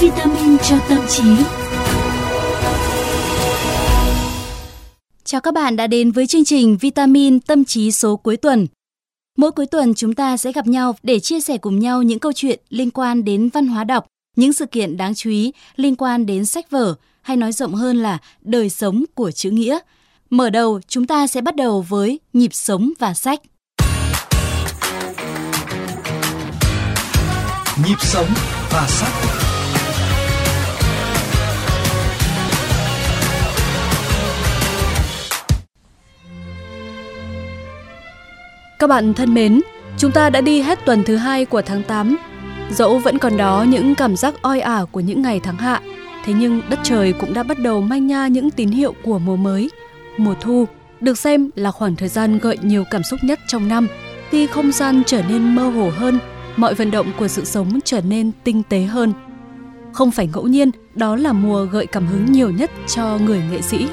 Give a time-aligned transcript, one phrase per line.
[0.00, 1.22] Vitamin cho tâm trí
[5.24, 8.66] Chào các bạn đã đến với chương trình Vitamin Tâm trí số cuối tuần.
[9.38, 12.32] Mỗi cuối tuần chúng ta sẽ gặp nhau để chia sẻ cùng nhau những câu
[12.32, 14.06] chuyện liên quan đến văn hóa đọc,
[14.36, 17.96] những sự kiện đáng chú ý liên quan đến sách vở, hay nói rộng hơn
[17.96, 19.78] là đời sống của chữ nghĩa.
[20.30, 23.40] Mở đầu, chúng ta sẽ bắt đầu với nhịp sống và sách.
[27.86, 28.26] Nhịp sống
[28.70, 29.12] và sách.
[38.78, 39.60] Các bạn thân mến,
[39.98, 42.16] chúng ta đã đi hết tuần thứ hai của tháng 8.
[42.70, 45.80] Dẫu vẫn còn đó những cảm giác oi ả của những ngày tháng hạ,
[46.24, 49.36] thế nhưng đất trời cũng đã bắt đầu manh nha những tín hiệu của mùa
[49.36, 49.70] mới.
[50.16, 50.66] Mùa thu
[51.00, 53.88] được xem là khoảng thời gian gợi nhiều cảm xúc nhất trong năm,
[54.30, 56.18] khi không gian trở nên mơ hồ hơn,
[56.56, 59.12] mọi vận động của sự sống trở nên tinh tế hơn.
[59.92, 63.60] Không phải ngẫu nhiên, đó là mùa gợi cảm hứng nhiều nhất cho người nghệ
[63.62, 63.86] sĩ.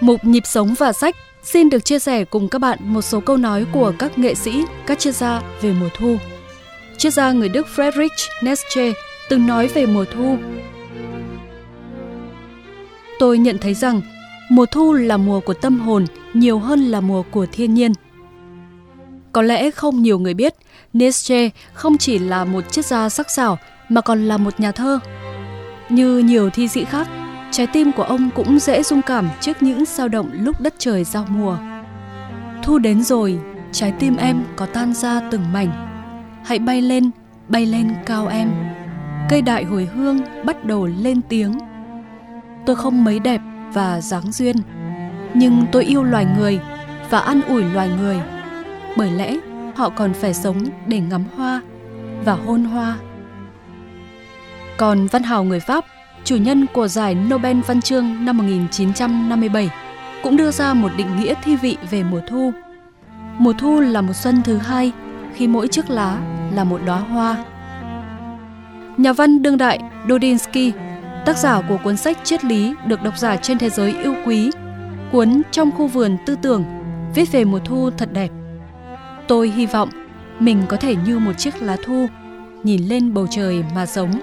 [0.00, 3.36] Mục nhịp sống và sách Xin được chia sẻ cùng các bạn một số câu
[3.36, 6.16] nói của các nghệ sĩ, các chuyên gia về mùa thu.
[6.96, 8.92] Triết gia người Đức Friedrich Nietzsche
[9.28, 10.36] từng nói về mùa thu.
[13.18, 14.00] Tôi nhận thấy rằng
[14.50, 16.04] mùa thu là mùa của tâm hồn
[16.34, 17.92] nhiều hơn là mùa của thiên nhiên.
[19.32, 20.54] Có lẽ không nhiều người biết,
[20.94, 24.98] Nietzsche không chỉ là một triết gia sắc sảo mà còn là một nhà thơ.
[25.88, 27.08] Như nhiều thi sĩ khác,
[27.50, 31.04] trái tim của ông cũng dễ rung cảm trước những sao động lúc đất trời
[31.04, 31.56] giao mùa.
[32.62, 33.38] Thu đến rồi,
[33.72, 35.88] trái tim em có tan ra từng mảnh.
[36.44, 37.10] Hãy bay lên,
[37.48, 38.50] bay lên cao em.
[39.28, 41.58] Cây đại hồi hương bắt đầu lên tiếng.
[42.66, 43.40] Tôi không mấy đẹp
[43.72, 44.56] và dáng duyên,
[45.34, 46.60] nhưng tôi yêu loài người
[47.10, 48.20] và ăn ủi loài người.
[48.96, 49.36] Bởi lẽ
[49.76, 51.60] họ còn phải sống để ngắm hoa
[52.24, 52.96] và hôn hoa.
[54.76, 55.84] Còn văn hào người Pháp
[56.24, 59.70] chủ nhân của giải Nobel Văn chương năm 1957,
[60.22, 62.52] cũng đưa ra một định nghĩa thi vị về mùa thu.
[63.38, 64.92] Mùa thu là một xuân thứ hai,
[65.34, 66.18] khi mỗi chiếc lá
[66.54, 67.36] là một đóa hoa.
[68.96, 70.72] Nhà văn đương đại Dodinsky,
[71.26, 74.50] tác giả của cuốn sách triết lý được độc giả trên thế giới yêu quý,
[75.12, 76.64] cuốn Trong khu vườn tư tưởng,
[77.14, 78.30] viết về mùa thu thật đẹp.
[79.28, 79.88] Tôi hy vọng
[80.38, 82.06] mình có thể như một chiếc lá thu,
[82.62, 84.20] nhìn lên bầu trời mà sống.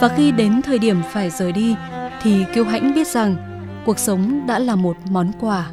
[0.00, 1.74] Và khi đến thời điểm phải rời đi
[2.22, 3.36] thì kiêu hãnh biết rằng
[3.86, 5.70] cuộc sống đã là một món quà.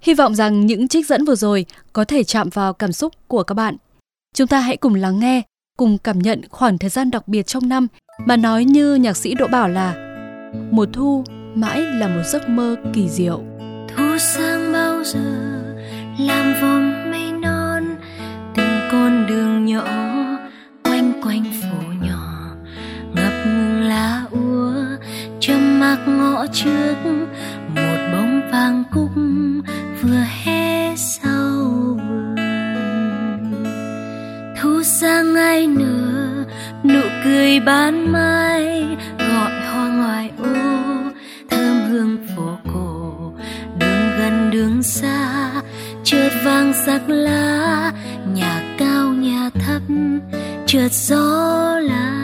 [0.00, 3.42] Hy vọng rằng những trích dẫn vừa rồi có thể chạm vào cảm xúc của
[3.42, 3.76] các bạn.
[4.34, 5.42] Chúng ta hãy cùng lắng nghe
[5.76, 7.86] cùng cảm nhận khoảng thời gian đặc biệt trong năm
[8.26, 9.94] mà nói như nhạc sĩ đỗ bảo là
[10.70, 11.24] mùa thu
[11.54, 13.42] mãi là một giấc mơ kỳ diệu.
[13.96, 15.62] Thu sang bao giờ
[16.18, 17.96] làm vòng mây non
[18.54, 19.84] từng con đường nhỏ
[20.84, 22.56] quanh quanh phủ nhỏ
[23.14, 24.74] ngập ngưỡng lá úa,
[25.40, 26.94] trơ mạc ngõ trước
[27.74, 29.10] một bóng vàng cúc
[30.02, 31.38] vừa hé sau
[31.96, 33.64] vườn.
[34.60, 36.11] Thu sang ngày nở
[36.84, 38.84] nụ cười ban mai,
[39.18, 40.54] gọi hoa ngoài ô,
[41.50, 43.12] thơm hương phố cổ.
[43.78, 45.50] Đường gần đường xa
[46.04, 47.92] chợt vang sắc lá,
[48.34, 49.82] nhà cao nhà thấp
[50.66, 52.22] chợt gió lá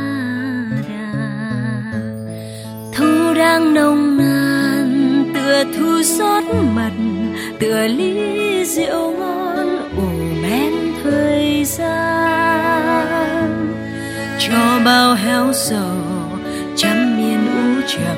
[3.58, 6.92] đang nồng nàn, tựa thu rót mật,
[7.60, 10.17] tựa ly rượu ngon, ủ
[14.50, 15.96] cho bao héo sầu
[16.76, 18.16] trăm miên u trầm,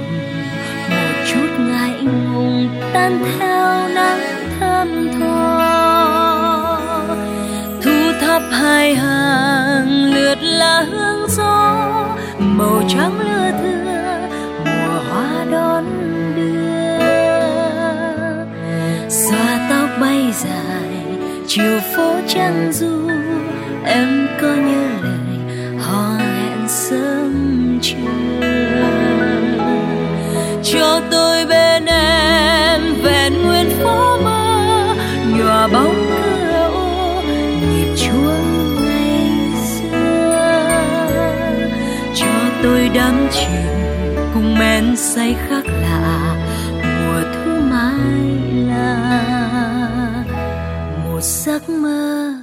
[0.90, 4.20] một chút ngại ngùng tan theo nắng
[4.60, 5.60] thơm tho.
[7.82, 11.88] Thu thắp hai hàng lượt là hương gió,
[12.38, 14.28] màu trắng lưa thưa,
[14.64, 15.84] mùa hoa đón
[16.36, 17.00] đưa.
[19.08, 21.04] Xoa tóc bay dài,
[21.46, 23.10] chiều phố trăng du,
[23.84, 24.89] em có nhớ
[30.72, 34.94] cho tôi bên em vẹn nguyên phố mơ,
[35.36, 37.22] nhòa bóng cửa ô,
[37.70, 39.30] nhịp chuông ngày
[39.64, 40.72] xưa.
[42.14, 42.26] Cho
[42.62, 46.36] tôi đắm chìm cùng men say khác lạ,
[46.82, 48.20] mùa thu mai
[48.68, 50.24] là
[51.04, 52.34] một giấc mơ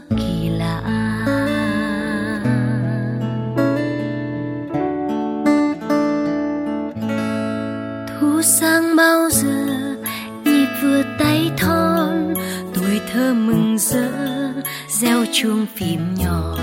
[15.41, 16.57] chuông phím nhỏ.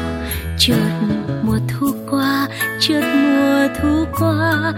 [0.59, 0.91] Chợt
[1.43, 2.49] mùa thu qua,
[2.81, 4.73] chợt mùa thu qua,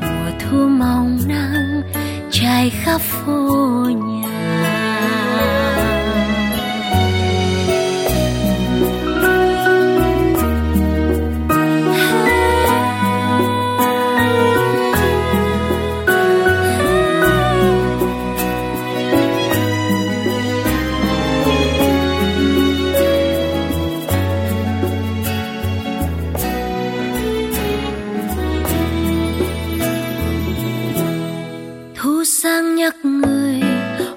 [0.00, 1.82] mùa thu mong nắng
[2.30, 4.07] trải khắp phố nhà.
[32.78, 33.62] Nhắc người,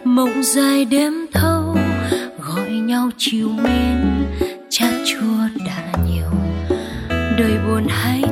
[0.03, 1.77] mộng dài đêm thâu,
[2.39, 4.25] gọi nhau chiều mến
[4.69, 6.31] chát chua đã nhiều.
[7.09, 8.23] Đời buồn hay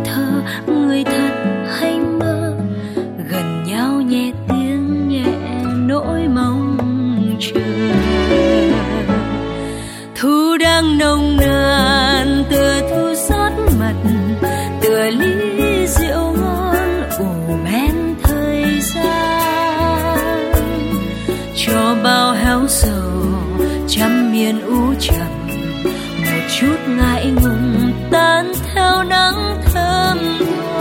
[26.61, 30.17] chút ngại ngùng tan theo nắng thơm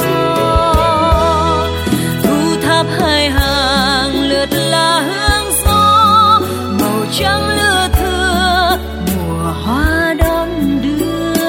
[0.01, 1.67] tho
[2.23, 6.41] thu tháp hai hàng lượt là hương gió,
[6.81, 8.79] màu trắng lưa thưa,
[9.17, 10.49] mùa hoa đón
[10.83, 11.43] đưa.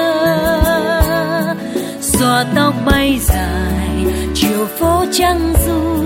[2.01, 4.05] Xòa tóc bay dài,
[4.35, 6.05] chiều phố trăng du,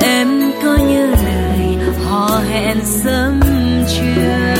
[0.00, 1.78] em có như lời
[2.08, 3.40] hò hẹn sớm
[3.88, 4.59] trưa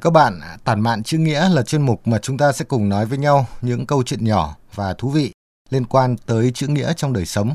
[0.00, 2.64] Thưa các bạn, à, Tản mạn chữ nghĩa là chuyên mục mà chúng ta sẽ
[2.64, 5.32] cùng nói với nhau những câu chuyện nhỏ và thú vị
[5.70, 7.54] liên quan tới chữ nghĩa trong đời sống.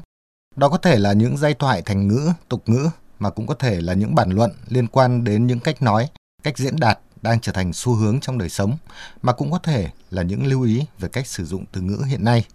[0.56, 2.90] Đó có thể là những giai thoại thành ngữ, tục ngữ
[3.20, 6.10] mà cũng có thể là những bản luận liên quan đến những cách nói,
[6.44, 8.78] cách diễn đạt đang trở thành xu hướng trong đời sống
[9.22, 12.24] mà cũng có thể là những lưu ý về cách sử dụng từ ngữ hiện
[12.24, 12.46] nay.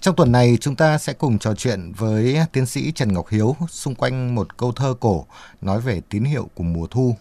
[0.00, 3.56] Trong tuần này chúng ta sẽ cùng trò chuyện với tiến sĩ Trần Ngọc Hiếu
[3.68, 5.26] xung quanh một câu thơ cổ
[5.60, 7.16] nói về tín hiệu của mùa thu.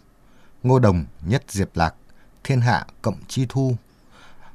[0.65, 1.95] Ngô đồng nhất diệp lạc,
[2.43, 3.75] thiên hạ cộng chi thu.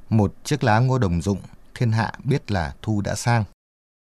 [0.09, 1.39] Một chiếc lá ngô đồng dụng,
[1.75, 3.45] thiên hạ biết là thu đã sang.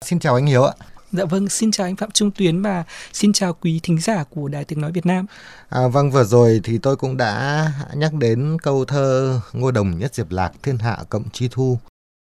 [0.06, 0.74] Xin chào anh Hiếu ạ.
[1.12, 2.84] Dạ vâng, xin chào anh Phạm Trung Tuyến và
[3.14, 5.26] xin chào quý thính giả của Đài Tiếng Nói Việt Nam.
[5.70, 10.16] À, vâng, vừa rồi thì tôi cũng đã nhắc đến câu thơ Ngô đồng nhất
[10.16, 11.80] diệp lạc, thiên hạ cộng chi thu.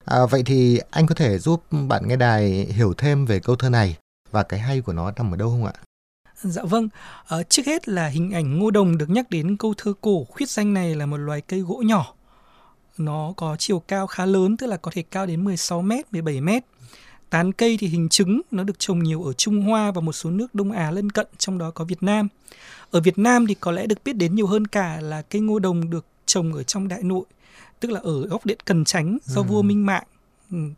[0.04, 3.68] À, vậy thì anh có thể giúp bạn nghe đài hiểu thêm về câu thơ
[3.68, 3.96] này
[4.30, 5.72] và cái hay của nó nằm ở đâu không ạ?
[6.44, 6.88] Dạ vâng,
[7.26, 10.50] ờ, trước hết là hình ảnh ngô đồng được nhắc đến câu thơ cổ khuyết
[10.50, 12.14] danh này là một loài cây gỗ nhỏ.
[12.98, 16.40] Nó có chiều cao khá lớn, tức là có thể cao đến 16 mét, 17
[16.40, 16.64] mét.
[17.30, 20.30] Tán cây thì hình trứng, nó được trồng nhiều ở Trung Hoa và một số
[20.30, 22.28] nước Đông Á lân cận, trong đó có Việt Nam.
[22.90, 25.58] Ở Việt Nam thì có lẽ được biết đến nhiều hơn cả là cây ngô
[25.58, 27.24] đồng được trồng ở trong đại nội,
[27.80, 30.13] tức là ở góc điện Cần Chánh do vua Minh Mạng ừ,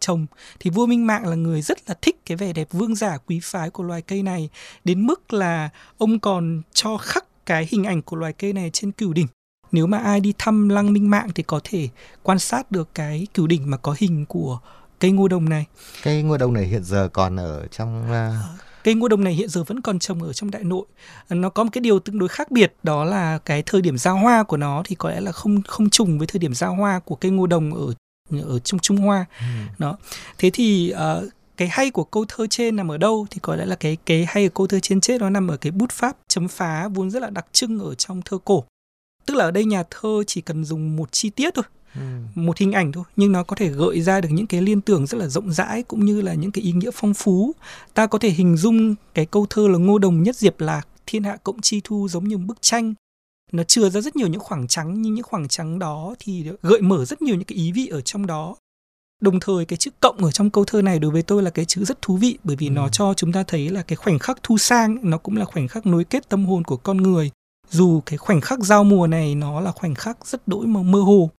[0.01, 0.27] trồng
[0.61, 3.41] thì vua Minh Mạng là người rất là thích cái vẻ đẹp vương giả quý
[3.43, 4.49] phái của loài cây này
[4.85, 5.69] đến mức là
[5.99, 9.27] ông còn cho khắc cái hình ảnh của loài cây này trên cửu đỉnh.
[9.73, 11.89] Nếu mà ai đi thăm lăng Minh Mạng thì có thể
[12.23, 14.59] quan sát được cái cửu đỉnh mà có hình của
[14.99, 15.65] cây ngô đồng này.
[16.03, 18.43] Cây ngô đồng này hiện giờ còn ở trong à,
[18.87, 20.85] Cây ngô đồng này hiện giờ vẫn còn trồng ở trong đại nội.
[21.29, 24.17] Nó có một cái điều tương đối khác biệt đó là cái thời điểm giao
[24.17, 26.99] hoa của nó thì có lẽ là không không trùng với thời điểm giao hoa
[26.99, 27.95] của cây ngô đồng ở
[28.31, 29.25] ở trong Trung Hoa.
[29.79, 29.97] Đó.
[30.39, 33.67] Thế thì ờ, cái hay của câu thơ trên nằm ở đâu thì có lẽ
[33.67, 36.17] là cái cái hay của câu thơ trên chết nó nằm ở cái bút pháp
[36.29, 38.65] chấm phá vốn rất là đặc trưng ở trong thơ cổ.
[39.27, 41.65] Tức là ở đây nhà thơ chỉ cần dùng một chi tiết thôi
[41.95, 42.01] ừ.
[42.35, 45.07] một hình ảnh thôi nhưng nó có thể gợi ra được những cái liên tưởng
[45.07, 47.53] rất là rộng rãi cũng như là những cái ý nghĩa phong phú
[47.95, 51.25] ta có thể hình dung cái câu thơ là ngô đồng nhất diệp lạc thiên
[51.25, 52.95] hạ cộng chi thu giống như một bức tranh
[53.53, 56.81] nó chừa ra rất nhiều những khoảng trắng nhưng những khoảng trắng đó thì gợi
[56.81, 58.57] mở rất nhiều những cái ý vị ở trong đó.
[59.21, 61.65] Đồng thời cái chữ cộng ở trong câu thơ này đối với tôi là cái
[61.65, 62.71] chữ rất thú vị bởi vì ừ.
[62.71, 65.69] nó cho chúng ta thấy là cái khoảnh khắc thu sang nó cũng là khoảnh
[65.69, 67.31] khắc nối kết tâm hồn của con người.
[67.71, 71.01] Dù cái khoảnh khắc giao mùa này nó là khoảnh khắc rất đỗi mà mơ
[71.01, 71.31] hồ.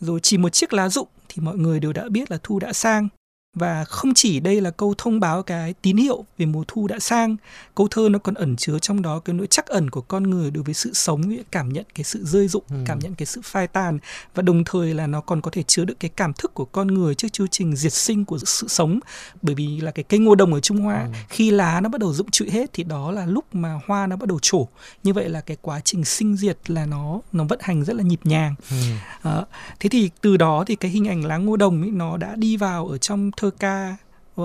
[0.00, 2.72] Rồi chỉ một chiếc lá rụng thì mọi người đều đã biết là thu đã
[2.72, 3.08] sang
[3.54, 6.98] và không chỉ đây là câu thông báo cái tín hiệu về mùa thu đã
[6.98, 7.36] sang
[7.74, 10.50] câu thơ nó còn ẩn chứa trong đó cái nỗi chắc ẩn của con người
[10.50, 12.76] đối với sự sống cảm nhận cái sự rơi rụng ừ.
[12.86, 13.98] cảm nhận cái sự phai tàn
[14.34, 16.86] và đồng thời là nó còn có thể chứa được cái cảm thức của con
[16.86, 19.00] người trước chu trình diệt sinh của sự sống
[19.42, 21.10] bởi vì là cái cây ngô đồng ở Trung Hoa ừ.
[21.28, 24.16] khi lá nó bắt đầu rụng trụi hết thì đó là lúc mà hoa nó
[24.16, 24.68] bắt đầu trổ
[25.02, 28.02] như vậy là cái quá trình sinh diệt là nó nó vận hành rất là
[28.02, 28.76] nhịp nhàng ừ.
[29.22, 29.44] à,
[29.80, 32.56] thế thì từ đó thì cái hình ảnh lá ngô đồng ấy nó đã đi
[32.56, 33.96] vào ở trong thơ ca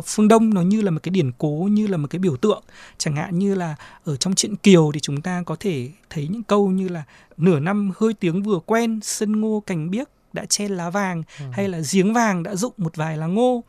[0.05, 2.63] phương Đông nó như là một cái điển cố như là một cái biểu tượng.
[2.97, 6.43] Chẳng hạn như là ở trong truyện Kiều thì chúng ta có thể thấy những
[6.43, 7.03] câu như là
[7.37, 11.45] nửa năm hơi tiếng vừa quen sân ngô cành biếc đã chen lá vàng ừ.
[11.51, 13.63] hay là giếng vàng đã dụng một vài lá ngô.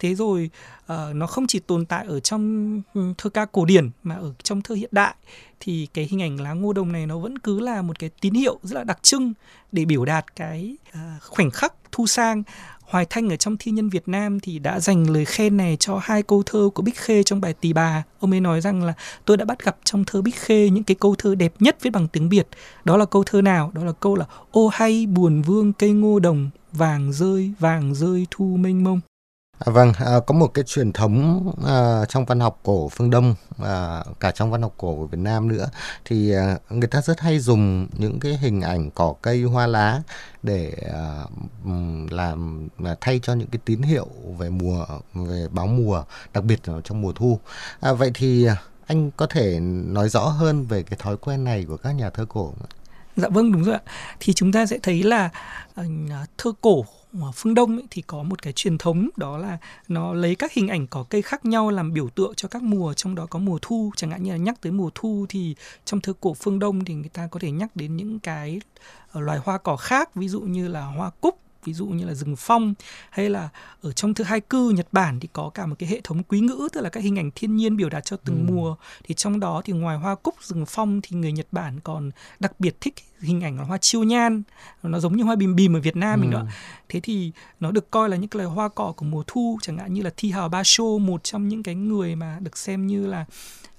[0.00, 0.50] Thế rồi
[0.92, 4.32] uh, nó không chỉ tồn tại ở trong ừ, thơ ca cổ điển mà ở
[4.42, 5.14] trong thơ hiện đại
[5.60, 8.34] thì cái hình ảnh lá ngô đồng này nó vẫn cứ là một cái tín
[8.34, 9.32] hiệu rất là đặc trưng
[9.72, 12.42] để biểu đạt cái uh, khoảnh khắc thu sang
[12.88, 16.00] Hoài Thanh ở trong thi nhân Việt Nam thì đã dành lời khen này cho
[16.02, 18.02] hai câu thơ của Bích Khê trong bài Tỳ Bà.
[18.20, 20.94] Ông ấy nói rằng là tôi đã bắt gặp trong thơ Bích Khê những cái
[21.00, 22.48] câu thơ đẹp nhất viết bằng tiếng Việt.
[22.84, 23.70] Đó là câu thơ nào?
[23.74, 28.26] Đó là câu là ô hay buồn vương cây ngô đồng, vàng rơi, vàng rơi
[28.30, 29.00] thu mênh mông.
[29.58, 33.34] À, vâng, à, có một cái truyền thống à, trong văn học cổ phương Đông,
[33.56, 35.70] và cả trong văn học cổ của Việt Nam nữa,
[36.04, 40.02] thì à, người ta rất hay dùng những cái hình ảnh cỏ cây hoa lá
[40.42, 41.24] để à,
[42.10, 46.68] làm à, thay cho những cái tín hiệu về mùa, về báo mùa, đặc biệt
[46.68, 47.40] là trong mùa thu.
[47.80, 51.64] À, vậy thì à, anh có thể nói rõ hơn về cái thói quen này
[51.68, 52.68] của các nhà thơ cổ không?
[53.16, 53.80] Dạ vâng đúng rồi ạ.
[54.20, 55.30] Thì chúng ta sẽ thấy là
[55.74, 55.84] à,
[56.38, 56.84] thơ cổ
[57.34, 60.68] phương Đông ấy, thì có một cái truyền thống đó là nó lấy các hình
[60.68, 63.58] ảnh cỏ cây khác nhau làm biểu tượng cho các mùa trong đó có mùa
[63.62, 66.84] thu chẳng hạn như là nhắc tới mùa thu thì trong thơ cổ phương Đông
[66.84, 68.60] thì người ta có thể nhắc đến những cái
[69.12, 72.14] ờ, loài hoa cỏ khác ví dụ như là hoa cúc ví dụ như là
[72.14, 72.74] rừng phong
[73.10, 73.48] hay là
[73.82, 76.40] ở trong thư hai cư Nhật Bản thì có cả một cái hệ thống quý
[76.40, 78.52] ngữ tức là các hình ảnh thiên nhiên biểu đạt cho từng ừ.
[78.52, 82.10] mùa thì trong đó thì ngoài hoa cúc rừng phong thì người Nhật Bản còn
[82.40, 84.42] đặc biệt thích hình ảnh là hoa chiêu nhan
[84.82, 86.22] nó giống như hoa bìm bìm ở Việt Nam ừ.
[86.22, 86.44] mình đó.
[86.88, 89.78] Thế thì nó được coi là những cái loài hoa cỏ của mùa thu chẳng
[89.78, 93.06] hạn như là Thi Hào Basho một trong những cái người mà được xem như
[93.06, 93.24] là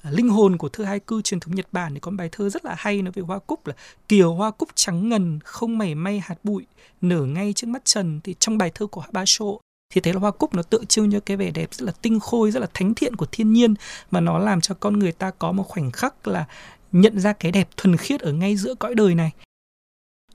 [0.04, 1.94] linh hồn của thơ hai cư truyền thống Nhật Bản.
[1.94, 3.74] Thì có bài thơ rất là hay nói về hoa cúc là
[4.08, 6.66] kiều hoa cúc trắng ngần không mảy may hạt bụi
[7.02, 9.46] nở ngay trước mắt trần thì trong bài thơ của Basho
[9.94, 12.20] thì thấy là hoa cúc nó tượng trưng cho cái vẻ đẹp rất là tinh
[12.20, 13.74] khôi rất là thánh thiện của thiên nhiên
[14.12, 16.46] và nó làm cho con người ta có một khoảnh khắc là
[16.92, 19.32] nhận ra cái đẹp thuần khiết ở ngay giữa cõi đời này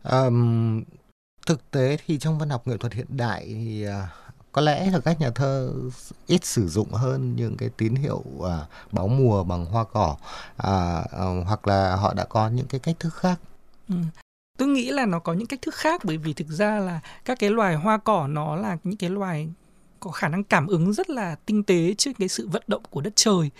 [0.02, 0.82] um,
[1.46, 5.00] thực tế thì trong văn học nghệ thuật hiện đại thì uh, có lẽ là
[5.00, 5.73] các nhà thơ
[6.26, 10.16] ít sử dụng hơn những cái tín hiệu à, báo mùa bằng hoa cỏ
[10.56, 13.40] à, à, hoặc là họ đã có những cái cách thức khác
[13.88, 13.94] ừ.
[14.58, 17.38] tôi nghĩ là nó có những cách thức khác bởi vì thực ra là các
[17.38, 19.49] cái loài hoa cỏ nó là những cái loài
[20.04, 23.00] có khả năng cảm ứng rất là tinh tế trước cái sự vận động của
[23.00, 23.50] đất trời.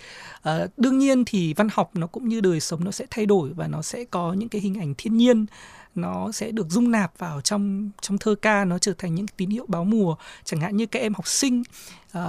[0.41, 3.49] À, đương nhiên thì văn học nó cũng như đời sống nó sẽ thay đổi
[3.53, 5.45] và nó sẽ có những cái hình ảnh thiên nhiên.
[5.95, 9.49] Nó sẽ được dung nạp vào trong trong thơ ca nó trở thành những tín
[9.49, 10.15] hiệu báo mùa.
[10.43, 11.63] Chẳng hạn như các em học sinh
[12.17, 12.21] uh,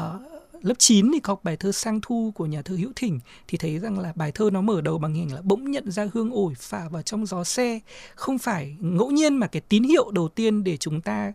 [0.62, 3.78] lớp 9 thì học bài thơ sang thu của nhà thơ hữu thỉnh thì thấy
[3.78, 6.54] rằng là bài thơ nó mở đầu bằng hình là bỗng nhận ra hương ổi
[6.58, 7.80] phả vào trong gió xe
[8.14, 11.32] không phải ngẫu nhiên mà cái tín hiệu đầu tiên để chúng ta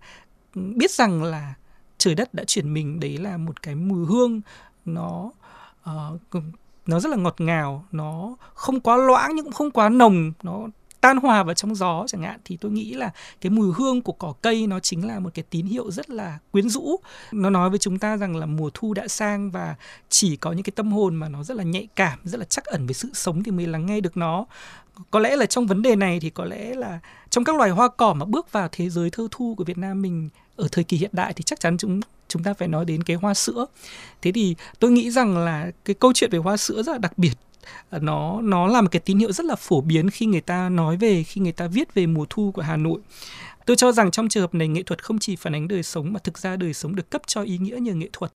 [0.55, 1.53] ừ, biết rằng là
[2.01, 4.41] trời đất đã chuyển mình đấy là một cái mùi hương.
[4.85, 5.31] Nó
[5.89, 6.43] uh,
[6.85, 10.67] nó rất là ngọt ngào nó không quá loãng nhưng cũng không quá nồng nó
[11.01, 12.39] tan hòa vào trong gió chẳng hạn.
[12.45, 15.43] Thì tôi nghĩ là cái mùi hương của cỏ cây nó chính là một cái
[15.49, 16.95] tín hiệu rất là quyến rũ.
[17.31, 19.75] Nó nói với chúng ta rằng là mùa thu đã sang và
[20.09, 22.65] chỉ có những cái tâm hồn mà nó rất là nhạy cảm rất là chắc
[22.65, 24.45] ẩn với sự sống thì mới lắng nghe được nó.
[25.11, 27.87] Có lẽ là trong vấn đề này thì có lẽ là trong các loài hoa
[27.87, 30.97] cỏ mà bước vào thế giới thơ thu của Việt Nam mình ở thời kỳ
[30.97, 33.65] hiện đại thì chắc chắn chúng chúng ta phải nói đến cái hoa sữa.
[34.21, 37.17] Thế thì tôi nghĩ rằng là cái câu chuyện về hoa sữa rất là đặc
[37.17, 37.33] biệt
[37.89, 40.69] à, nó nó là một cái tín hiệu rất là phổ biến khi người ta
[40.69, 42.99] nói về, khi người ta viết về mùa thu của Hà Nội.
[43.65, 46.13] Tôi cho rằng trong trường hợp này nghệ thuật không chỉ phản ánh đời sống
[46.13, 48.31] mà thực ra đời sống được cấp cho ý nghĩa nhờ nghệ thuật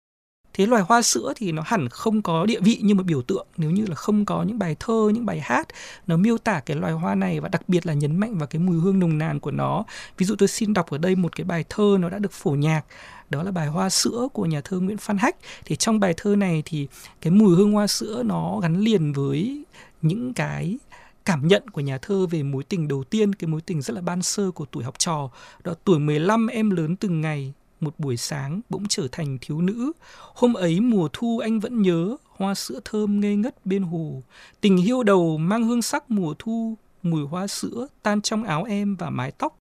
[0.53, 3.47] thế loài hoa sữa thì nó hẳn không có địa vị như một biểu tượng.
[3.57, 5.67] Nếu như là không có những bài thơ những bài hát
[6.07, 8.59] nó miêu tả cái loài hoa này và đặc biệt là nhấn mạnh vào cái
[8.59, 9.83] mùi hương nồng nàn của nó.
[10.17, 12.51] Ví dụ tôi xin đọc ở đây một cái bài thơ nó đã được phổ
[12.51, 12.81] nhạc.
[13.29, 15.35] Đó là bài hoa sữa của nhà thơ Nguyễn Phan Hách.
[15.65, 16.87] Thì trong bài thơ này thì
[17.21, 19.63] cái mùi hương hoa sữa nó gắn liền với
[20.01, 20.77] những cái
[21.25, 24.01] cảm nhận của nhà thơ về mối tình đầu tiên, cái mối tình rất là
[24.01, 25.29] ban sơ của tuổi học trò.
[25.63, 29.91] Đó tuổi 15 em lớn từng ngày, một buổi sáng bỗng trở thành thiếu nữ.
[30.19, 34.21] Hôm ấy mùa thu anh vẫn nhớ, hoa sữa thơm ngây ngất bên hồ.
[34.61, 38.95] Tình hiêu đầu mang hương sắc mùa thu, mùi hoa sữa tan trong áo em
[38.95, 39.57] và mái tóc.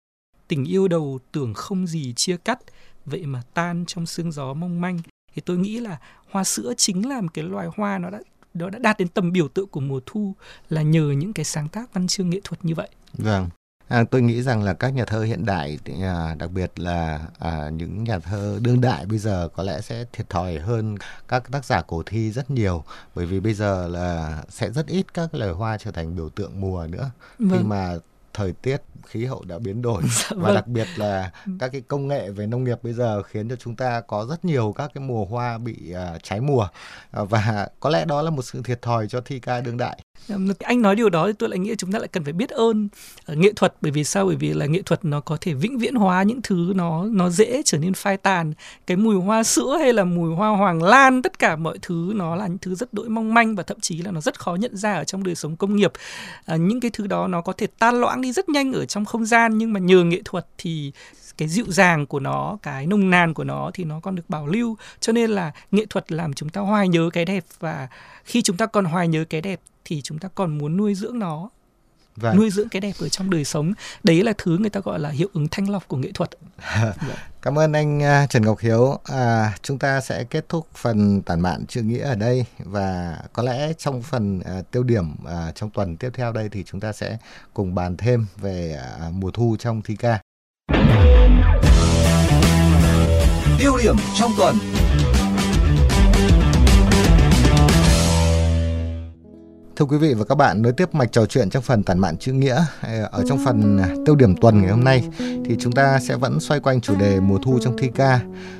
[0.47, 2.59] Tình yêu đầu tưởng không gì chia cắt,
[3.05, 5.00] vậy mà tan trong sương gió mong manh.
[5.33, 5.97] Thì tôi nghĩ là
[6.29, 8.19] hoa sữa chính là một cái loài hoa nó đã
[8.53, 10.33] nó đã đạt đến tầm biểu tượng của mùa thu
[10.69, 12.89] là nhờ những cái sáng tác văn chương nghệ thuật như vậy.
[13.13, 13.50] Vâng.
[13.88, 17.70] À, tôi nghĩ rằng là các nhà thơ hiện đại, à, đặc biệt là à,
[17.70, 20.96] những nhà thơ đương đại bây giờ có lẽ sẽ thiệt thòi hơn
[21.27, 22.84] các tác giả cổ thi rất nhiều,
[23.15, 26.62] bởi vì bây giờ là sẽ rất ít các loài hoa trở thành biểu tượng
[26.62, 27.58] mùa nữa, vâng.
[27.58, 27.96] khi mà
[28.34, 30.56] thời tiết khí hậu đã biến đổi dạ, và vâng.
[30.56, 31.51] đặc biệt là ừ.
[31.60, 34.46] các cái công nghệ về nông nghiệp bây giờ khiến cho chúng ta có rất
[34.46, 36.67] nhiều các cái mùa hoa bị uh, trái mùa
[37.22, 40.00] uh, và có lẽ đó là một sự thiệt thòi cho thi ca đương đại
[40.59, 42.89] anh nói điều đó thì tôi lại nghĩ chúng ta lại cần phải biết ơn
[43.25, 43.74] ờ, nghệ thuật.
[43.81, 44.25] Bởi vì sao?
[44.25, 47.29] Bởi vì là nghệ thuật nó có thể vĩnh viễn hóa những thứ nó nó
[47.29, 48.53] dễ trở nên phai tàn.
[48.88, 52.36] Cái mùi hoa sữa hay là mùi hoa hoàng lan tất cả mọi thứ nó
[52.36, 54.77] là những thứ rất đỗi mong manh và thậm chí là nó rất khó nhận
[54.77, 55.91] ra ở trong đời sống công nghiệp.
[56.45, 59.05] À, những cái thứ đó nó có thể tan loãng đi rất nhanh ở trong
[59.05, 60.91] không gian nhưng mà nhờ nghệ thuật thì
[61.38, 64.47] cái dịu dàng của nó cái nồng nàn của nó thì nó còn được bảo
[64.47, 64.77] lưu.
[65.00, 67.88] Cho nên là nghệ thuật làm chúng ta hoài nhớ cái đẹp và
[68.24, 71.20] khi chúng ta còn hoài nhớ cái đẹp thì chúng ta còn muốn nuôi dưỡng
[71.20, 71.50] nó.
[72.15, 72.38] Vâng.
[72.38, 73.74] nuôi dưỡng cái đẹp ở trong đời sống.
[74.03, 76.29] Đấy là thứ người ta gọi là hiệu ứng thanh lọc của nghệ thuật.
[77.41, 79.00] Cảm ơn anh à, Trần Ngọc Hiếu.
[79.06, 83.44] À, chúng ta sẽ kết thúc phần tản mạn chữ nghĩa ở đây và có
[83.44, 86.94] lẽ trong phần à, tiêu điểm à, trong tuần tiếp theo đây thì chúng ta
[86.94, 87.17] sẽ
[87.53, 90.20] cùng bàn thêm về à, mùa thu trong thi ca.
[93.60, 94.56] Tiêu điểm trong tuần
[99.77, 102.18] Thưa quý vị và các bạn, nối tiếp mạch trò chuyện trong phần tản mạn
[102.18, 105.03] chữ nghĩa ờ, ở trong phần à, tiêu điểm tuần ngày hôm nay
[105.46, 108.20] thì chúng ta sẽ vẫn xoay quanh chủ đề mùa thu trong thi ca.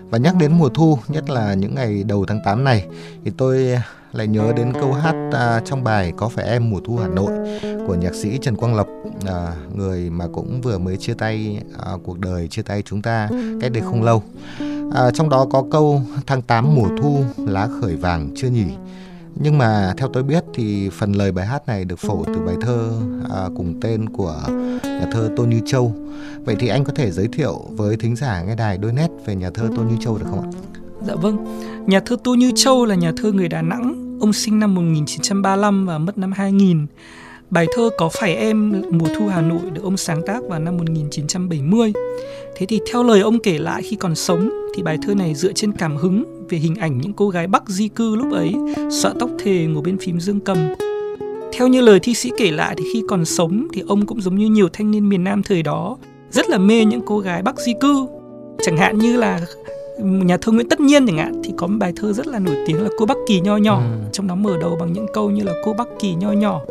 [0.10, 2.86] Và nhắc đến mùa thu, nhất là những ngày đầu tháng 8 này
[3.25, 3.80] thì tôi
[4.13, 7.32] lại nhớ đến câu hát à, trong bài Có phải em mùa thu Hà Nội
[7.88, 8.88] của nhạc sĩ Trần Quang Lộc,
[9.25, 13.30] à, người mà cũng vừa mới chia tay à, cuộc đời chia tay chúng ta
[13.62, 14.23] cách đây không lâu.
[14.93, 18.65] À, trong đó có câu tháng 8 mùa thu lá khởi vàng chưa nhỉ
[19.39, 22.56] nhưng mà theo tôi biết thì phần lời bài hát này được phổ từ bài
[22.62, 22.91] thơ
[23.36, 24.41] à, cùng tên của
[24.84, 25.95] nhà thơ Tô Như Châu.
[26.45, 29.36] Vậy thì anh có thể giới thiệu với thính giả nghe đài đôi nét về
[29.36, 30.50] nhà thơ Tô Như Châu được không ạ?
[31.08, 31.38] Dạ vâng.
[31.88, 34.17] Nhà thơ Tô Như Châu là nhà thơ người Đà Nẵng.
[34.21, 36.86] Ông sinh năm 1935 và mất năm 2000.
[37.50, 40.78] Bài thơ Có phải em mùa thu Hà Nội được ông sáng tác vào năm
[40.78, 41.93] 1970.
[42.58, 45.54] Thế thì theo lời ông kể lại khi còn sống thì bài thơ này dựa
[45.54, 48.54] trên cảm hứng về hình ảnh những cô gái Bắc di cư lúc ấy,
[48.91, 50.58] xõa tóc thề ngồi bên phím dương cầm.
[51.54, 54.36] Theo như lời thi sĩ kể lại thì khi còn sống thì ông cũng giống
[54.36, 55.98] như nhiều thanh niên miền Nam thời đó,
[56.32, 58.06] rất là mê những cô gái Bắc di cư.
[58.62, 59.41] Chẳng hạn như là
[60.00, 62.56] nhà thơ Nguyễn Tất Nhiên chẳng hạn thì có một bài thơ rất là nổi
[62.67, 64.10] tiếng là cô Bắc Kỳ nho nhỏ, ừ.
[64.12, 66.62] trong đó mở đầu bằng những câu như là cô Bắc Kỳ nho nhỏ,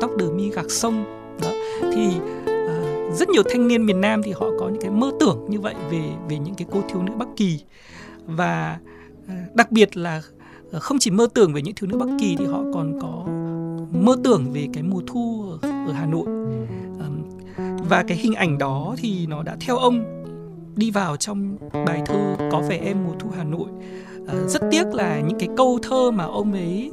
[0.00, 1.04] tóc đờ mi gạc sông.
[1.42, 1.48] Đó.
[1.80, 2.06] Thì
[3.14, 5.74] rất nhiều thanh niên miền Nam thì họ có những cái mơ tưởng như vậy
[5.90, 7.60] về về những cái cô thiếu nữ Bắc Kỳ.
[8.26, 8.78] Và
[9.54, 10.22] đặc biệt là
[10.72, 13.24] ờ, không chỉ mơ tưởng về những thiếu nữ Bắc Kỳ thì họ còn có
[14.00, 16.26] mơ tưởng về cái mùa thu ở, ở Hà Nội.
[17.88, 20.24] Và cái hình ảnh đó thì nó đã theo ông
[20.76, 23.68] đi vào trong bài thơ có vẻ em mùa thu Hà Nội.
[24.28, 26.92] À, rất tiếc là những cái câu thơ mà ông ấy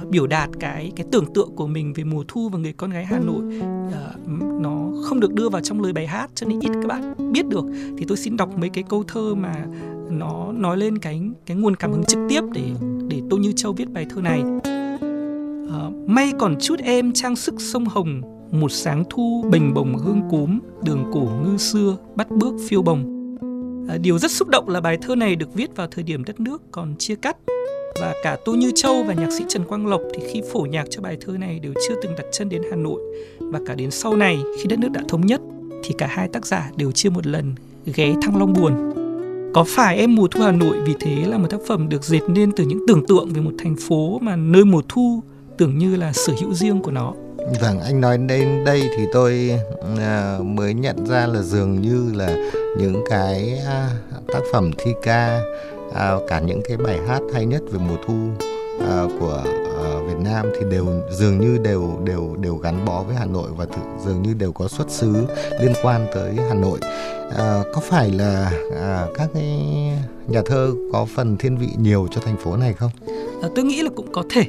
[0.00, 2.90] Ờ, biểu đạt cái cái tưởng tượng của mình về mùa thu và người con
[2.90, 3.42] gái Hà Nội
[3.88, 7.32] uh, nó không được đưa vào trong lời bài hát cho nên ít các bạn
[7.32, 7.64] biết được
[7.98, 9.66] thì tôi xin đọc mấy cái câu thơ mà
[10.10, 12.70] nó nói lên cái cái nguồn cảm hứng trực tiếp để
[13.08, 14.42] để Tô Như Châu viết bài thơ này.
[14.42, 20.22] Uh, may còn chút em trang sức sông Hồng, một sáng thu bình bồng hương
[20.30, 23.12] cúm, đường cổ ngư xưa bắt bước phiêu bồng.
[23.88, 26.40] À, điều rất xúc động là bài thơ này được viết vào thời điểm đất
[26.40, 27.36] nước còn chia cắt
[28.00, 30.86] và cả Tô Như Châu và nhạc sĩ Trần Quang Lộc thì khi phổ nhạc
[30.90, 33.00] cho bài thơ này đều chưa từng đặt chân đến Hà Nội
[33.40, 35.40] và cả đến sau này khi đất nước đã thống nhất
[35.84, 37.54] thì cả hai tác giả đều chưa một lần
[37.94, 38.92] ghé Thăng Long Buồn.
[39.54, 42.22] Có phải em mùa thu Hà Nội vì thế là một tác phẩm được dệt
[42.28, 45.20] nên từ những tưởng tượng về một thành phố mà nơi mùa thu
[45.58, 47.14] tưởng như là sở hữu riêng của nó.
[47.60, 52.36] Vâng, anh nói đến đây thì tôi uh, mới nhận ra là dường như là
[52.78, 55.40] những cái uh, tác phẩm thi ca
[55.98, 58.14] à, cả những cái bài hát hay nhất về mùa thu
[58.80, 59.42] à, của
[59.84, 63.50] à, Việt Nam thì đều dường như đều đều đều gắn bó với Hà Nội
[63.56, 65.26] và thực, dường như đều có xuất xứ
[65.60, 66.78] liên quan tới Hà Nội.
[67.36, 69.60] À, có phải là à, các cái
[70.28, 72.90] nhà thơ có phần thiên vị nhiều cho thành phố này không?
[73.42, 74.44] À, tôi nghĩ là cũng có thể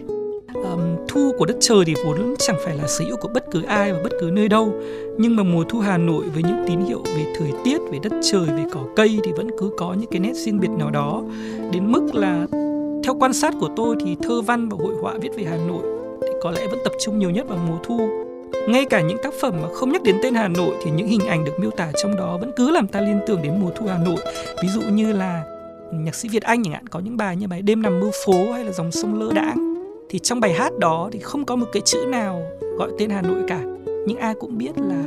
[0.72, 3.64] um, thu của đất trời thì vốn chẳng phải là sở hữu của bất cứ
[3.64, 4.74] ai và bất cứ nơi đâu.
[5.18, 8.14] Nhưng mà mùa thu Hà Nội với những tín hiệu về thời tiết về đất
[8.32, 11.24] trời về cỏ cây thì vẫn cứ có những cái nét riêng biệt nào đó.
[11.72, 12.48] Đến mức là
[13.04, 15.84] theo quan sát của tôi thì thơ văn và hội họa viết về Hà Nội
[16.22, 18.10] thì có lẽ vẫn tập trung nhiều nhất vào mùa thu.
[18.68, 21.28] Ngay cả những tác phẩm mà không nhắc đến tên Hà Nội thì những hình
[21.28, 23.86] ảnh được miêu tả trong đó vẫn cứ làm ta liên tưởng đến mùa thu
[23.88, 24.18] Hà Nội.
[24.64, 25.44] Ví dụ như là
[25.94, 28.52] nhạc sĩ Việt Anh chẳng hạn có những bài như bài đêm nằm mưa phố
[28.54, 29.77] hay là dòng sông lơ đãng
[30.10, 32.42] thì trong bài hát đó thì không có một cái chữ nào
[32.78, 33.64] gọi tên Hà Nội cả.
[34.08, 35.04] Nhưng ai cũng biết là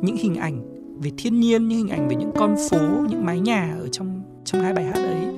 [0.00, 0.62] những hình ảnh
[1.02, 2.78] về thiên nhiên những hình ảnh về những con phố
[3.10, 5.34] những mái nhà ở trong trong hai bài hát ấy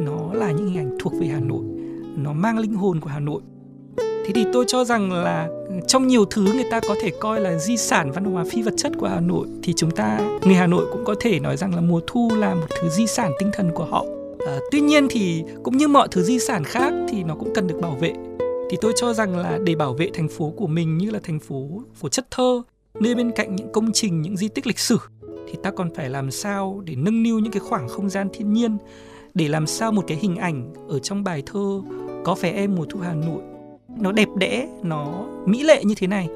[0.00, 1.64] nó là những hình ảnh thuộc về Hà Nội.
[2.16, 3.40] Nó mang linh hồn của Hà Nội.
[3.98, 5.48] Thế thì tôi cho rằng là
[5.86, 8.74] trong nhiều thứ người ta có thể coi là di sản văn hóa phi vật
[8.76, 11.74] chất của Hà Nội thì chúng ta người Hà Nội cũng có thể nói rằng
[11.74, 14.04] là mùa thu là một thứ di sản tinh thần của họ.
[14.46, 17.66] À, tuy nhiên thì cũng như mọi thứ di sản khác thì nó cũng cần
[17.66, 18.12] được bảo vệ
[18.70, 21.40] thì tôi cho rằng là để bảo vệ thành phố của mình như là thành
[21.40, 21.68] phố
[22.00, 22.62] của chất thơ,
[23.00, 24.98] nơi bên cạnh những công trình, những di tích lịch sử,
[25.48, 28.52] thì ta còn phải làm sao để nâng niu những cái khoảng không gian thiên
[28.52, 28.76] nhiên,
[29.34, 31.82] để làm sao một cái hình ảnh ở trong bài thơ
[32.24, 33.42] có vẻ em mùa thu Hà Nội,
[34.00, 36.28] nó đẹp đẽ, nó mỹ lệ như thế này.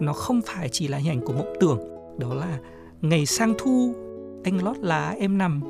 [0.00, 1.78] Nó không phải chỉ là hình ảnh của mộng tưởng,
[2.18, 2.58] đó là
[3.00, 3.94] ngày sang thu,
[4.44, 5.60] anh lót lá em nằm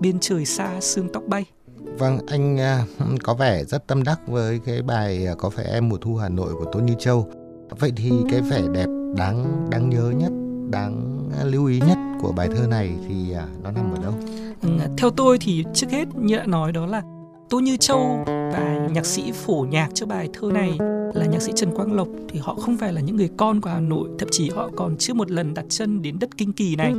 [0.00, 1.44] bên trời xa sương tóc bay.
[1.98, 2.84] Vâng, anh à,
[3.22, 6.28] có vẻ rất tâm đắc với cái bài à, Có phải em mùa thu Hà
[6.28, 7.28] Nội của Tô Như Châu.
[7.70, 8.86] Vậy thì cái vẻ đẹp
[9.16, 10.32] đáng đáng nhớ nhất,
[10.70, 14.14] đáng lưu ý nhất của bài thơ này thì à, nó nằm ở đâu?
[14.62, 17.02] Ừ, theo tôi thì trước hết như đã nói đó là
[17.50, 20.78] Tô Như Châu và nhạc sĩ phổ nhạc cho bài thơ này
[21.14, 23.70] là nhạc sĩ Trần Quang Lộc thì họ không phải là những người con của
[23.70, 26.76] Hà Nội, thậm chí họ còn chưa một lần đặt chân đến đất kinh kỳ
[26.76, 26.92] này.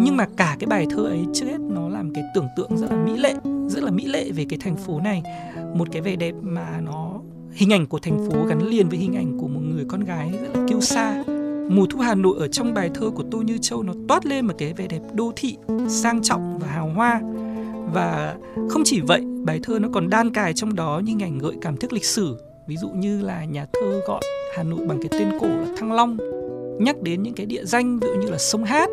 [0.00, 2.90] Nhưng mà cả cái bài thơ ấy trước hết nó làm cái tưởng tượng rất
[2.90, 3.34] là mỹ lệ,
[3.68, 5.22] rất là mỹ lệ về cái thành phố này.
[5.74, 7.20] Một cái vẻ đẹp mà nó,
[7.52, 10.32] hình ảnh của thành phố gắn liền với hình ảnh của một người con gái
[10.42, 11.24] rất là kiêu sa.
[11.68, 14.46] Mùa thu Hà Nội ở trong bài thơ của Tô Như Châu nó toát lên
[14.46, 15.56] một cái vẻ đẹp đô thị,
[15.88, 17.20] sang trọng và hào hoa.
[17.92, 18.36] Và
[18.68, 21.54] không chỉ vậy, bài thơ nó còn đan cài trong đó những hình ảnh gợi
[21.60, 22.36] cảm thức lịch sử.
[22.68, 24.22] Ví dụ như là nhà thơ gọi
[24.56, 26.16] Hà Nội bằng cái tên cổ là Thăng Long,
[26.80, 28.88] nhắc đến những cái địa danh, ví dụ như là sông Hát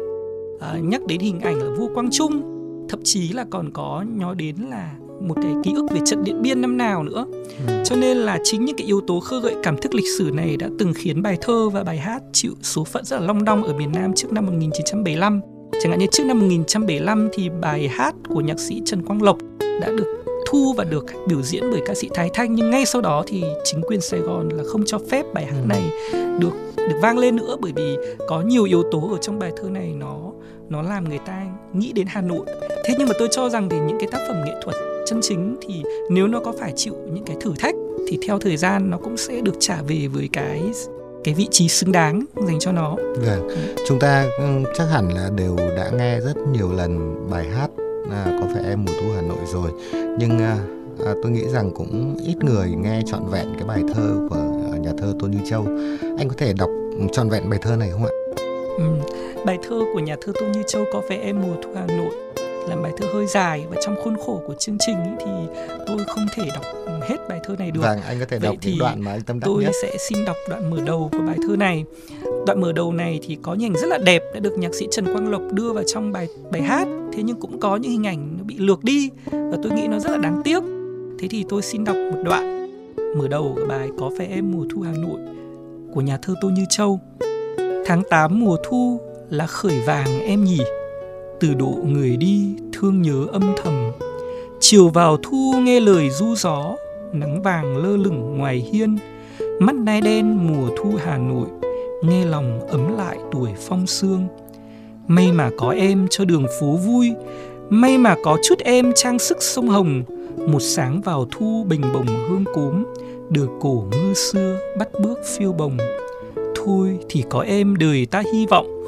[0.60, 2.42] à, nhắc đến hình ảnh là vua Quang Trung
[2.90, 6.42] thậm chí là còn có nói đến là một cái ký ức về trận Điện
[6.42, 7.26] Biên năm nào nữa.
[7.68, 7.84] Ừ.
[7.86, 10.58] Cho nên là chính những cái yếu tố khơi gợi cảm thức lịch sử này
[10.58, 13.64] đã từng khiến bài thơ và bài hát chịu số phận rất là long đong
[13.64, 15.42] ở miền Nam trước năm 1975.
[15.82, 19.38] Chẳng hạn như trước năm 1975 thì bài hát của nhạc sĩ Trần Quang Lộc
[19.82, 23.02] đã được thu và được biểu diễn bởi ca sĩ Thái Thanh nhưng ngay sau
[23.02, 25.68] đó thì chính quyền Sài Gòn là không cho phép bài hát ừ.
[25.68, 25.92] này
[26.40, 29.70] được được vang lên nữa bởi vì có nhiều yếu tố ở trong bài thơ
[29.70, 30.32] này nó
[30.70, 32.46] nó làm người ta nghĩ đến Hà Nội.
[32.86, 35.58] Thế nhưng mà tôi cho rằng thì những cái tác phẩm nghệ thuật chân chính
[35.62, 37.76] thì nếu nó có phải chịu những cái thử thách
[38.08, 40.62] thì theo thời gian nó cũng sẽ được trả về với cái
[41.24, 42.96] cái vị trí xứng đáng dành cho nó.
[43.26, 43.50] Vâng,
[43.88, 44.46] chúng ta ừ,
[44.78, 47.70] chắc hẳn là đều đã nghe rất nhiều lần bài hát
[48.12, 49.72] à, có phải em mùa thu Hà Nội rồi,
[50.20, 50.58] nhưng à,
[51.06, 54.36] à, tôi nghĩ rằng cũng ít người nghe trọn vẹn cái bài thơ của
[54.82, 55.66] nhà thơ Tô Như Châu.
[56.18, 56.70] Anh có thể đọc
[57.12, 58.12] trọn vẹn bài thơ này không ạ?
[58.78, 58.84] Ừ.
[59.46, 62.12] Bài thơ của nhà thơ Tô Như Châu có vẻ em mùa thu Hà Nội
[62.70, 65.32] là bài thơ hơi dài và trong khuôn khổ của chương trình ý thì
[65.88, 66.64] tôi không thể đọc
[67.10, 67.82] hết bài thơ này được.
[67.82, 69.72] Vâng, anh có thể đọc những đoạn mà anh tâm đắc tôi nhất.
[69.82, 71.84] sẽ xin đọc đoạn mở đầu của bài thơ này.
[72.48, 74.88] Đoạn mở đầu này thì có những hình rất là đẹp đã được nhạc sĩ
[74.92, 76.88] Trần Quang Lộc đưa vào trong bài bài hát.
[77.14, 80.00] Thế nhưng cũng có những hình ảnh nó bị lược đi và tôi nghĩ nó
[80.00, 80.64] rất là đáng tiếc.
[81.20, 82.70] Thế thì tôi xin đọc một đoạn
[83.18, 85.20] mở đầu của bài Có phải em mùa thu Hà Nội
[85.94, 87.00] của nhà thơ Tô Như Châu.
[87.86, 89.00] Tháng 8 mùa thu
[89.30, 90.60] là khởi vàng em nhỉ?
[91.40, 93.92] Từ độ người đi, thương nhớ âm thầm.
[94.60, 96.76] Chiều vào thu nghe lời du gió,
[97.14, 98.98] Nắng vàng lơ lửng ngoài hiên.
[99.60, 101.48] Mắt nai đen mùa thu Hà Nội,
[102.04, 104.28] Nghe lòng ấm lại tuổi phong sương.
[105.08, 107.12] May mà có em cho đường phố vui,
[107.70, 110.04] May mà có chút em trang sức sông Hồng.
[110.48, 112.84] Một sáng vào thu bình bồng hương cốm
[113.30, 115.78] Được cổ ngư xưa bắt bước phiêu bồng.
[116.56, 118.80] Thôi thì có em đời ta hy vọng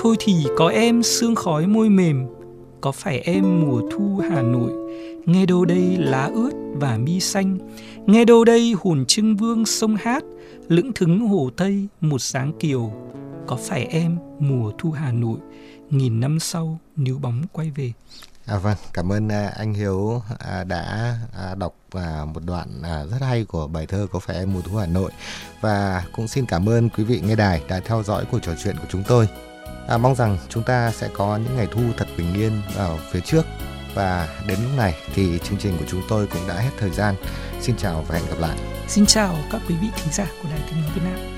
[0.00, 2.26] Thôi thì có em sương khói môi mềm
[2.80, 4.72] Có phải em mùa thu Hà Nội?
[5.26, 7.58] Nghe đâu đây lá ướt và mi xanh
[8.06, 10.24] Nghe đâu đây hồn trưng vương sông hát
[10.68, 12.92] Lững thứng hồ Tây một sáng kiều.
[13.46, 15.38] Có phải em mùa thu Hà Nội?
[15.90, 17.92] Nghìn năm sau níu bóng quay về.
[18.46, 23.04] À vâng, cảm ơn à, anh Hiếu à, đã à, đọc à, một đoạn à,
[23.04, 25.10] rất hay của bài thơ Có phải em mùa thu Hà Nội?
[25.60, 28.76] Và cũng xin cảm ơn quý vị nghe đài đã theo dõi cuộc trò chuyện
[28.76, 29.28] của chúng tôi.
[29.88, 33.20] À, mong rằng chúng ta sẽ có những ngày thu thật bình yên ở phía
[33.20, 33.42] trước
[33.94, 37.14] và đến lúc này thì chương trình của chúng tôi cũng đã hết thời gian.
[37.60, 38.58] Xin chào và hẹn gặp lại.
[38.88, 41.37] Xin chào các quý vị thính giả của Đài Tiếng nói Việt Nam.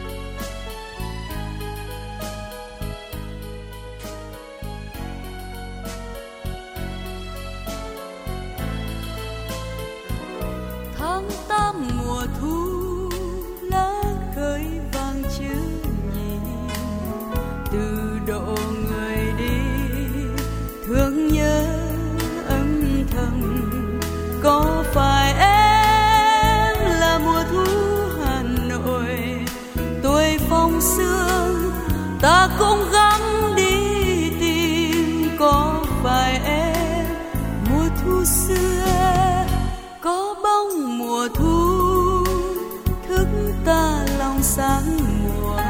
[44.98, 45.61] Mùa,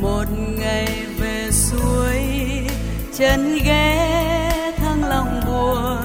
[0.00, 0.24] một
[0.58, 2.20] ngày về suối,
[3.18, 5.96] chân ghé thăng lòng buồn.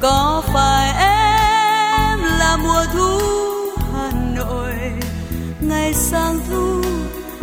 [0.00, 3.20] Có phải em là mùa thu
[3.92, 4.74] hà nội?
[5.60, 6.82] Ngày sang thu,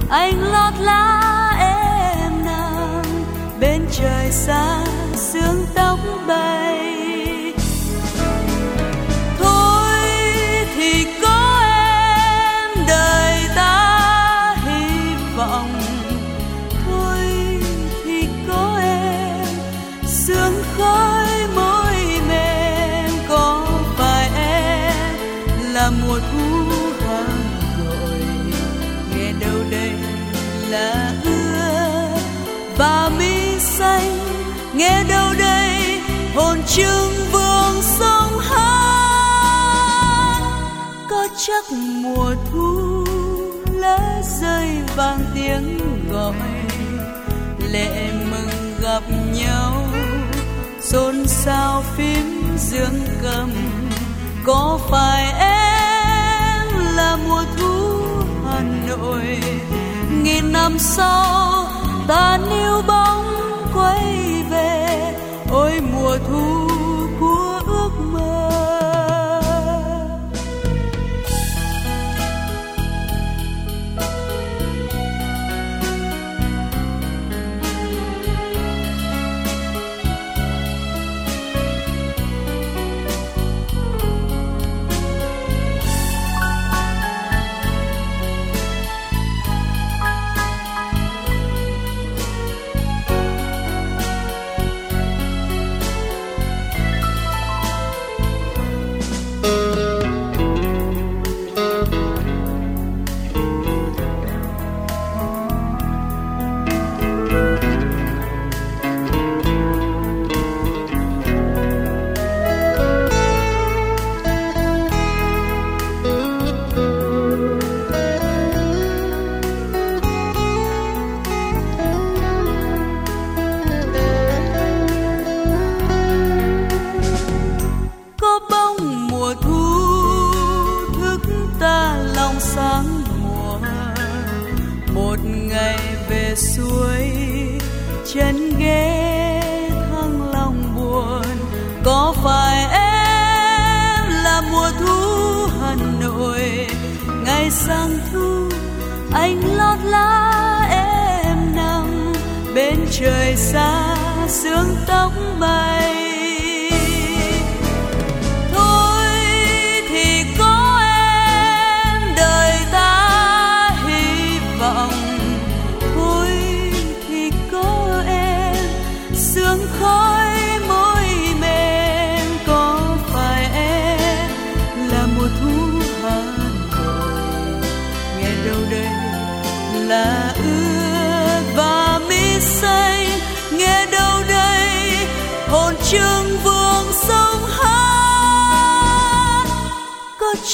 [0.09, 3.03] anh lót lá em nằm
[3.59, 6.66] bên trời xa, sương tóc bay
[36.67, 38.87] trưng vương sông hát
[41.09, 43.05] có chắc mùa thu
[43.73, 45.77] lá rơi vang tiếng
[46.11, 46.33] gọi,
[47.71, 49.03] lệ mừng gặp
[49.33, 49.87] nhau,
[50.81, 53.51] xôn xao phím dương cầm.
[54.45, 57.99] Có phải em là mùa thu
[58.45, 59.39] hà nội?
[60.23, 61.65] Nghìn năm sau,
[62.07, 63.25] ta níu bóng
[63.75, 65.13] quay về,
[65.51, 66.56] ôi mùa thu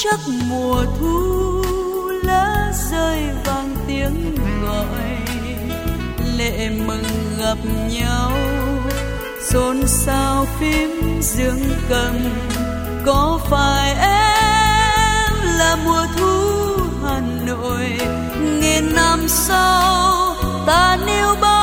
[0.04, 1.62] chắc mùa thu
[2.22, 5.04] lá rơi vang tiếng gọi.
[6.36, 7.04] Lệ mừng
[7.38, 7.58] gặp
[7.90, 8.32] nhau,
[9.50, 12.14] xôn xao phím dương cầm.
[13.06, 16.40] Có phải em là mùa thu
[17.04, 17.98] hà nội?
[18.60, 20.34] Nghìn năm sau,
[20.66, 21.53] ta níu bao